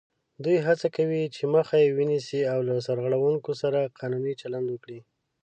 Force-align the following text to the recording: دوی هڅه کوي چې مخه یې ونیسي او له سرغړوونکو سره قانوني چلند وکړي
دوی 0.43 0.57
هڅه 0.67 0.87
کوي 0.97 1.23
چې 1.35 1.43
مخه 1.55 1.75
یې 1.83 1.95
ونیسي 1.97 2.41
او 2.51 2.59
له 2.67 2.73
سرغړوونکو 2.85 3.51
سره 3.61 3.91
قانوني 3.99 4.33
چلند 4.41 4.67
وکړي 4.69 4.99